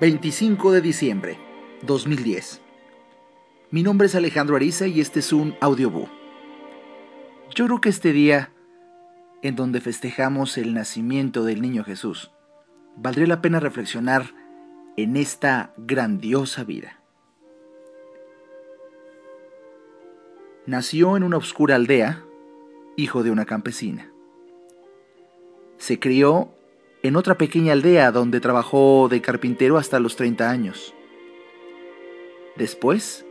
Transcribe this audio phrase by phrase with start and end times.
[0.00, 1.38] 25 de diciembre
[1.82, 2.60] 2010.
[3.72, 6.08] Mi nombre es Alejandro Ariza y este es un audiobook.
[7.52, 8.52] Yo creo que este día,
[9.42, 12.30] en donde festejamos el nacimiento del niño Jesús,
[12.94, 14.26] valdría la pena reflexionar
[14.96, 17.02] en esta grandiosa vida.
[20.64, 22.22] Nació en una oscura aldea,
[22.96, 24.12] hijo de una campesina.
[25.76, 26.54] Se crió
[27.02, 30.94] en otra pequeña aldea donde trabajó de carpintero hasta los 30 años.
[32.56, 33.24] Después,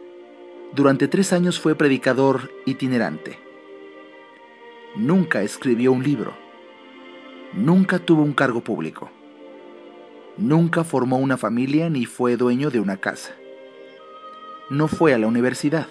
[0.73, 3.39] durante tres años fue predicador itinerante.
[4.95, 6.34] Nunca escribió un libro.
[7.53, 9.09] Nunca tuvo un cargo público.
[10.38, 13.36] Nunca formó una familia ni fue dueño de una casa.
[14.70, 15.88] No fue a la universidad.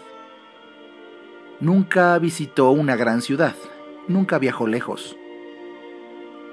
[1.61, 3.55] Nunca visitó una gran ciudad.
[4.09, 5.17] Nunca viajó lejos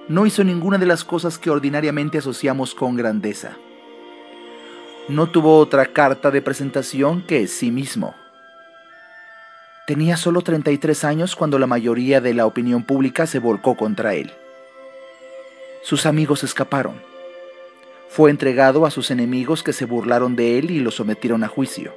[0.07, 3.57] no hizo ninguna de las cosas que ordinariamente asociamos con grandeza.
[5.07, 8.15] No tuvo otra carta de presentación que sí mismo.
[9.85, 14.31] Tenía solo 33 años cuando la mayoría de la opinión pública se volcó contra él.
[15.81, 17.01] Sus amigos escaparon.
[18.07, 21.93] Fue entregado a sus enemigos que se burlaron de él y lo sometieron a juicio.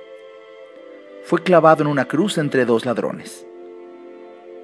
[1.25, 3.47] Fue clavado en una cruz entre dos ladrones.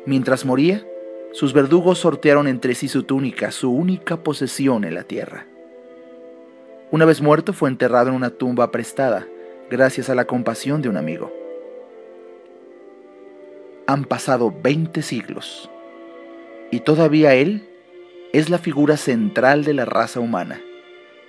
[0.04, 0.84] Mientras moría,
[1.32, 5.46] sus verdugos sortearon entre sí su túnica, su única posesión en la tierra.
[6.90, 9.26] Una vez muerto fue enterrado en una tumba prestada,
[9.70, 11.32] gracias a la compasión de un amigo.
[13.86, 15.70] Han pasado 20 siglos
[16.70, 17.66] y todavía él
[18.34, 20.60] es la figura central de la raza humana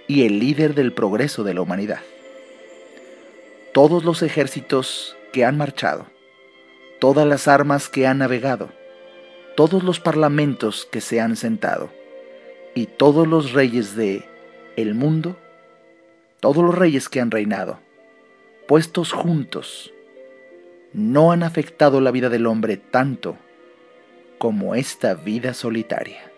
[0.07, 2.01] y el líder del progreso de la humanidad.
[3.73, 6.07] Todos los ejércitos que han marchado,
[6.99, 8.69] todas las armas que han navegado,
[9.55, 11.91] todos los parlamentos que se han sentado
[12.75, 14.25] y todos los reyes de
[14.75, 15.37] el mundo,
[16.39, 17.79] todos los reyes que han reinado,
[18.67, 19.93] puestos juntos,
[20.93, 23.37] no han afectado la vida del hombre tanto
[24.37, 26.32] como esta vida solitaria.